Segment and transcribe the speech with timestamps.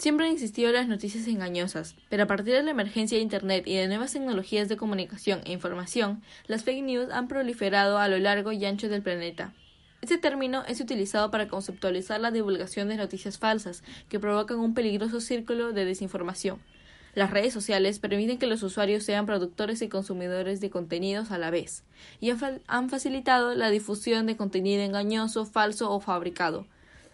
[0.00, 3.76] Siempre han existido las noticias engañosas, pero a partir de la emergencia de Internet y
[3.76, 8.50] de nuevas tecnologías de comunicación e información, las fake news han proliferado a lo largo
[8.50, 9.52] y ancho del planeta.
[10.00, 15.20] Este término es utilizado para conceptualizar la divulgación de noticias falsas que provocan un peligroso
[15.20, 16.60] círculo de desinformación.
[17.14, 21.50] Las redes sociales permiten que los usuarios sean productores y consumidores de contenidos a la
[21.50, 21.84] vez,
[22.22, 22.32] y
[22.68, 26.64] han facilitado la difusión de contenido engañoso, falso o fabricado,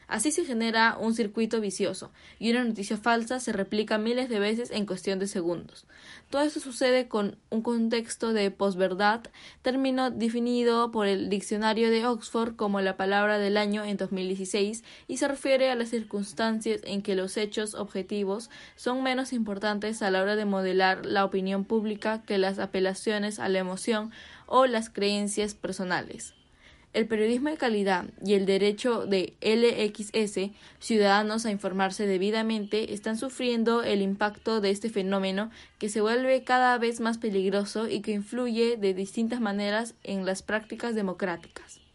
[0.08, 4.70] Así se genera un circuito vicioso y una noticia falsa se replica miles de veces
[4.70, 5.84] en cuestión de segundos.
[6.30, 9.22] Todo esto sucede con un contexto de posverdad,
[9.62, 15.16] término definido por el diccionario de Oxford como la palabra del año en 2016 y
[15.16, 20.22] se refiere a las circunstancias en que los hechos objetivos son menos importantes a la
[20.22, 24.12] hora de modelar la opinión pública que las apelaciones a la emoción
[24.46, 26.34] o las creencias personales.
[26.96, 33.82] El periodismo de calidad y el derecho de LXS, ciudadanos a informarse debidamente, están sufriendo
[33.82, 38.78] el impacto de este fenómeno que se vuelve cada vez más peligroso y que influye
[38.78, 41.85] de distintas maneras en las prácticas democráticas.